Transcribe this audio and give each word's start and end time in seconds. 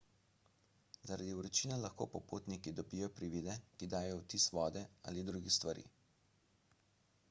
zaradi 1.09 1.35
vročine 1.39 1.77
lahko 1.81 2.07
popotniki 2.15 2.75
dobijo 2.81 3.11
privide 3.19 3.57
ki 3.77 3.91
dajejo 3.95 4.19
vtis 4.25 4.47
vode 4.59 4.87
ali 5.11 5.27
drugih 5.31 5.57
stvari 5.61 5.85